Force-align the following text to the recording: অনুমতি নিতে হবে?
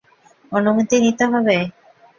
অনুমতি 0.51 0.95
নিতে 1.03 1.25
হবে? 1.31 1.57